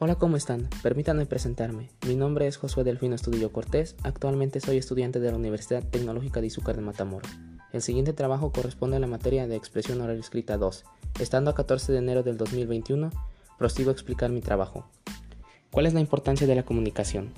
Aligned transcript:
Hola, 0.00 0.16
¿cómo 0.16 0.36
están? 0.36 0.68
Permítanme 0.82 1.24
presentarme. 1.24 1.88
Mi 2.04 2.16
nombre 2.16 2.48
es 2.48 2.56
Josué 2.56 2.82
Delfino 2.82 3.14
Estudillo 3.14 3.52
Cortés. 3.52 3.94
Actualmente 4.02 4.58
soy 4.58 4.76
estudiante 4.76 5.20
de 5.20 5.30
la 5.30 5.36
Universidad 5.36 5.84
Tecnológica 5.84 6.40
de 6.40 6.48
Izúcar 6.48 6.74
de 6.74 6.82
Matamoros. 6.82 7.30
El 7.72 7.80
siguiente 7.80 8.12
trabajo 8.12 8.50
corresponde 8.50 8.96
a 8.96 8.98
la 8.98 9.06
materia 9.06 9.46
de 9.46 9.54
expresión 9.54 10.00
oral 10.00 10.18
escrita 10.18 10.58
2. 10.58 10.84
Estando 11.20 11.52
a 11.52 11.54
14 11.54 11.92
de 11.92 11.98
enero 11.98 12.24
del 12.24 12.36
2021, 12.36 13.10
prosigo 13.56 13.90
a 13.90 13.92
explicar 13.92 14.32
mi 14.32 14.40
trabajo. 14.40 14.84
¿Cuál 15.70 15.86
es 15.86 15.94
la 15.94 16.00
importancia 16.00 16.48
de 16.48 16.56
la 16.56 16.64
comunicación? 16.64 17.32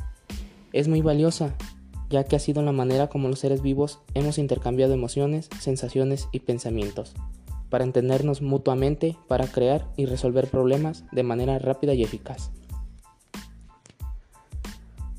Es 0.73 0.89
muy 0.89 1.03
valiosa, 1.03 1.55
ya 2.09 2.25
que 2.25 2.37
ha 2.37 2.41
sido 2.41 2.63
la 2.63 2.73
manera 2.73 3.09
como 3.09 3.29
los 3.29 3.39
seres 3.39 3.61
vivos 3.61 4.01
hemos 4.15 4.39
intercambiado 4.39 4.95
emociones, 4.95 5.51
sensaciones 5.61 6.29
y 6.33 6.41
pensamientos 6.41 7.13
para 7.71 7.85
entendernos 7.85 8.43
mutuamente, 8.43 9.17
para 9.29 9.47
crear 9.47 9.87
y 9.97 10.07
resolver 10.07 10.49
problemas 10.49 11.05
de 11.13 11.23
manera 11.23 11.59
rápida 11.59 11.95
y 11.95 12.03
eficaz. 12.03 12.51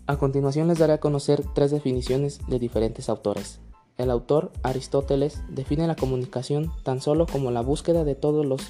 A 0.06 0.18
continuación 0.18 0.70
les 0.70 0.80
daré 0.80 0.94
a 0.94 1.00
conocer 1.00 1.44
tres 1.54 1.72
definiciones 1.72 2.40
de 2.48 2.60
diferentes 2.60 3.10
autores. 3.10 3.60
El 3.98 4.10
autor 4.10 4.52
Aristóteles 4.64 5.42
define 5.50 5.88
la 5.88 5.96
comunicación 5.96 6.72
tan 6.84 7.02
solo 7.02 7.26
como 7.26 7.52
la 7.52 7.62
búsqueda 7.62 8.06
de 8.06 8.16
todos 8.16 8.46
los 8.46 8.62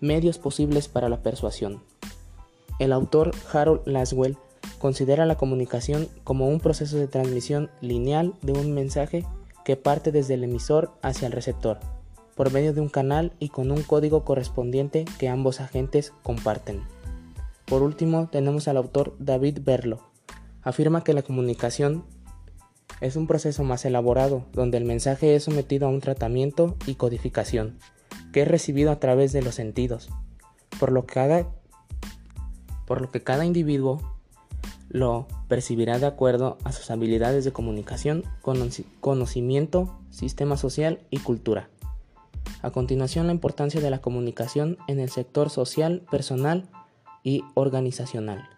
medios 0.00 0.38
posibles 0.38 0.88
para 0.88 1.08
la 1.08 1.22
persuasión. 1.22 1.82
El 2.80 2.92
autor 2.92 3.30
Harold 3.52 3.82
Laswell 3.86 4.36
considera 4.78 5.26
la 5.26 5.36
comunicación 5.36 6.08
como 6.24 6.48
un 6.48 6.58
proceso 6.58 6.96
de 6.96 7.06
transmisión 7.06 7.70
lineal 7.82 8.34
de 8.42 8.52
un 8.52 8.72
mensaje 8.72 9.26
que 9.64 9.76
parte 9.76 10.10
desde 10.10 10.34
el 10.34 10.44
emisor 10.44 10.90
hacia 11.02 11.26
el 11.26 11.32
receptor 11.32 11.78
por 12.40 12.54
medio 12.54 12.72
de 12.72 12.80
un 12.80 12.88
canal 12.88 13.34
y 13.38 13.50
con 13.50 13.70
un 13.70 13.82
código 13.82 14.24
correspondiente 14.24 15.04
que 15.18 15.28
ambos 15.28 15.60
agentes 15.60 16.14
comparten. 16.22 16.80
Por 17.66 17.82
último, 17.82 18.30
tenemos 18.32 18.66
al 18.66 18.78
autor 18.78 19.14
David 19.18 19.58
Berlo. 19.62 20.00
Afirma 20.62 21.04
que 21.04 21.12
la 21.12 21.20
comunicación 21.20 22.02
es 23.02 23.16
un 23.16 23.26
proceso 23.26 23.62
más 23.62 23.84
elaborado, 23.84 24.46
donde 24.54 24.78
el 24.78 24.86
mensaje 24.86 25.34
es 25.34 25.44
sometido 25.44 25.86
a 25.86 25.90
un 25.90 26.00
tratamiento 26.00 26.76
y 26.86 26.94
codificación, 26.94 27.76
que 28.32 28.40
es 28.40 28.48
recibido 28.48 28.90
a 28.90 29.00
través 29.00 29.32
de 29.34 29.42
los 29.42 29.56
sentidos, 29.56 30.08
por 30.78 30.92
lo 30.92 31.04
que 31.04 31.12
cada, 31.12 31.46
por 32.86 33.02
lo 33.02 33.10
que 33.10 33.22
cada 33.22 33.44
individuo 33.44 34.00
lo 34.88 35.28
percibirá 35.46 35.98
de 35.98 36.06
acuerdo 36.06 36.56
a 36.64 36.72
sus 36.72 36.90
habilidades 36.90 37.44
de 37.44 37.52
comunicación, 37.52 38.24
conocimiento, 38.40 40.00
sistema 40.08 40.56
social 40.56 41.00
y 41.10 41.18
cultura. 41.18 41.68
A 42.62 42.70
continuación, 42.70 43.26
la 43.26 43.32
importancia 43.32 43.80
de 43.80 43.90
la 43.90 44.00
comunicación 44.00 44.76
en 44.86 45.00
el 45.00 45.08
sector 45.08 45.48
social, 45.48 46.02
personal 46.10 46.68
y 47.22 47.42
organizacional. 47.54 48.48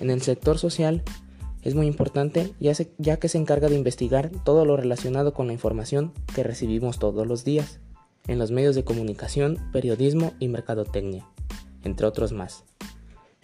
En 0.00 0.10
el 0.10 0.22
sector 0.22 0.58
social 0.58 1.02
es 1.62 1.74
muy 1.74 1.86
importante 1.86 2.52
ya, 2.58 2.72
ya, 2.98 3.18
que 3.18 3.28
se 3.28 3.38
encarga 3.38 3.68
de 3.68 3.76
investigar 3.76 4.30
todo 4.44 4.64
lo 4.64 4.76
relacionado 4.76 5.34
con 5.34 5.46
la 5.46 5.52
información 5.52 6.12
que 6.34 6.42
recibimos 6.42 6.98
todos 6.98 7.26
los 7.26 7.44
días 7.44 7.80
en 8.26 8.38
los 8.38 8.50
medios 8.50 8.74
de 8.74 8.84
comunicación, 8.84 9.58
periodismo 9.72 10.32
y 10.38 10.48
mercadotecnia, 10.48 11.26
entre 11.84 12.06
otros 12.06 12.32
más. 12.32 12.64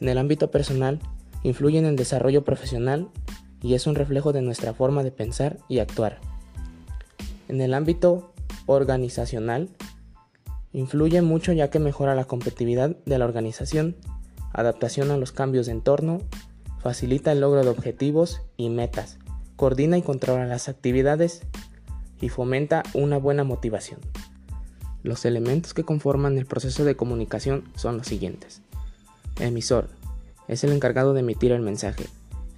En 0.00 0.08
el 0.08 0.18
ámbito 0.18 0.50
personal, 0.50 1.00
influye 1.42 1.78
en 1.78 1.86
el 1.86 1.96
desarrollo 1.96 2.44
profesional 2.44 3.08
y 3.62 3.74
es 3.74 3.86
un 3.86 3.94
reflejo 3.94 4.32
de 4.32 4.42
nuestra 4.42 4.74
forma 4.74 5.02
de 5.02 5.12
pensar 5.12 5.58
y 5.68 5.78
actuar. 5.78 6.20
En 7.48 7.60
el 7.60 7.74
ámbito 7.74 8.32
organizacional, 8.66 9.68
Influye 10.75 11.22
mucho 11.22 11.53
ya 11.53 11.70
que 11.70 11.78
mejora 11.78 12.17
la 12.17 12.25
competitividad 12.25 12.97
de 13.06 13.17
la 13.17 13.25
organización, 13.25 13.94
adaptación 14.53 15.12
a 15.12 15.17
los 15.17 15.30
cambios 15.30 15.67
de 15.67 15.72
entorno, 15.72 16.20
facilita 16.80 17.30
el 17.30 17.40
logro 17.40 17.62
de 17.62 17.70
objetivos 17.70 18.42
y 18.57 18.70
metas, 18.70 19.18
coordina 19.55 19.96
y 19.96 20.02
controla 20.02 20.46
las 20.46 20.68
actividades 20.68 21.42
y 22.20 22.29
fomenta 22.29 22.83
una 22.92 23.18
buena 23.18 23.45
motivación. 23.45 24.01
Los 25.05 25.24
elementos 25.24 25.74
que 25.74 25.84
conforman 25.84 26.39
el 26.39 26.46
proceso 26.46 26.84
de 26.84 26.96
comunicación 26.96 27.63
son 27.77 27.98
los 27.98 28.08
siguientes. 28.08 28.61
emisor 29.39 29.89
es 30.48 30.64
el 30.64 30.73
encargado 30.73 31.14
de 31.14 31.20
emitir 31.20 31.52
el 31.52 31.63
mensaje. 31.63 32.07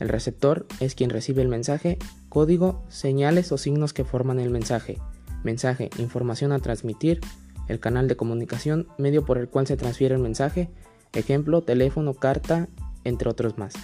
El 0.01 0.09
receptor 0.09 0.67
es 0.81 0.95
quien 0.95 1.11
recibe 1.11 1.43
el 1.43 1.49
mensaje, 1.49 1.99
código, 2.31 2.83
señales 2.89 3.53
o 3.53 3.59
signos 3.59 3.93
que 3.93 4.05
forman 4.05 4.41
el 4.41 4.49
mensaje. 4.49 4.99
Mensaje, 5.45 5.91
información 5.99 6.53
a 6.53 6.59
transmitir, 6.61 7.21
el 7.69 7.81
canal 7.81 8.09
de 8.09 8.17
comunicación, 8.17 8.89
medio 8.99 9.25
por 9.25 9.39
el 9.39 9.49
cual 9.49 9.67
se 9.67 9.77
transfiere 9.77 10.15
el 10.15 10.21
mensaje, 10.21 10.71
ejemplo, 11.13 11.63
teléfono, 11.63 12.15
carta, 12.15 12.69
entre 13.05 13.29
otros 13.29 13.59
más. 13.59 13.75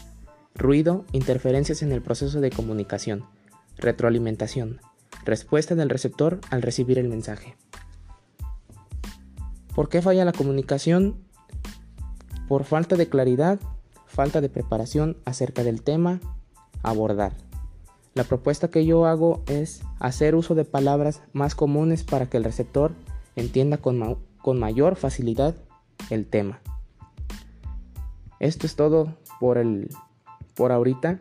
Ruido, 0.54 1.04
interferencias 1.12 1.82
en 1.82 1.92
el 1.92 2.02
proceso 2.02 2.40
de 2.40 2.50
comunicación. 2.50 3.24
Retroalimentación, 3.78 4.80
respuesta 5.24 5.74
del 5.74 5.88
receptor 5.88 6.40
al 6.50 6.62
recibir 6.62 6.98
el 6.98 7.08
mensaje. 7.08 7.56
¿Por 9.74 9.88
qué 9.88 10.02
falla 10.02 10.24
la 10.24 10.32
comunicación? 10.32 11.16
Por 12.48 12.64
falta 12.64 12.96
de 12.96 13.08
claridad, 13.08 13.58
falta 14.06 14.40
de 14.40 14.50
preparación 14.50 15.16
acerca 15.24 15.64
del 15.64 15.82
tema, 15.82 16.20
abordar. 16.82 17.32
La 18.14 18.24
propuesta 18.24 18.68
que 18.68 18.84
yo 18.84 19.06
hago 19.06 19.42
es 19.46 19.80
hacer 19.98 20.34
uso 20.34 20.54
de 20.54 20.66
palabras 20.66 21.22
más 21.32 21.54
comunes 21.54 22.04
para 22.04 22.26
que 22.26 22.36
el 22.36 22.44
receptor 22.44 22.92
entienda 23.36 23.78
con, 23.78 24.18
con 24.40 24.58
mayor 24.58 24.96
facilidad 24.96 25.54
el 26.10 26.26
tema. 26.26 26.60
Esto 28.40 28.66
es 28.66 28.74
todo 28.74 29.16
por, 29.40 29.58
el, 29.58 29.88
por 30.54 30.72
ahorita. 30.72 31.20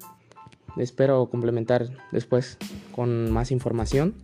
Espero 0.77 1.29
complementar 1.29 1.89
después 2.11 2.57
con 2.91 3.31
más 3.31 3.51
información. 3.51 4.15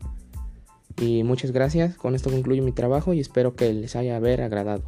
Y 0.99 1.23
muchas 1.23 1.51
gracias. 1.51 1.95
Con 1.95 2.15
esto 2.15 2.31
concluyo 2.31 2.63
mi 2.63 2.71
trabajo 2.71 3.13
y 3.13 3.19
espero 3.19 3.55
que 3.55 3.71
les 3.71 3.95
haya 3.95 4.17
agradado. 4.17 4.83